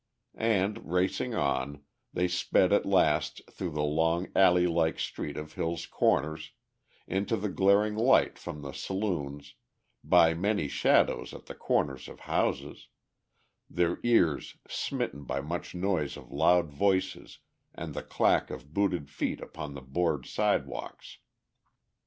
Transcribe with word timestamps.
And, 0.33 0.91
racing 0.91 1.35
on, 1.35 1.83
they 2.11 2.27
sped 2.27 2.73
at 2.73 2.87
last 2.87 3.39
through 3.51 3.69
the 3.73 3.83
long 3.83 4.31
alley 4.35 4.65
like 4.65 4.97
street 4.97 5.37
of 5.37 5.53
Hill's 5.53 5.85
Corners, 5.85 6.53
into 7.05 7.37
the 7.37 7.49
glaring 7.49 7.95
light 7.95 8.39
from 8.39 8.63
the 8.63 8.71
saloons, 8.71 9.53
by 10.03 10.33
many 10.33 10.67
shadows 10.67 11.35
at 11.35 11.45
the 11.45 11.53
corners 11.53 12.07
of 12.07 12.21
houses, 12.21 12.87
their 13.69 13.99
ears 14.01 14.57
smitten 14.67 15.23
by 15.23 15.39
much 15.39 15.75
noise 15.75 16.17
of 16.17 16.31
loud 16.31 16.71
voices 16.71 17.37
and 17.75 17.93
the 17.93 18.01
clack 18.01 18.49
of 18.49 18.73
booted 18.73 19.07
feet 19.07 19.39
upon 19.39 19.75
the 19.75 19.81
board 19.83 20.25
sidewalks. 20.25 21.19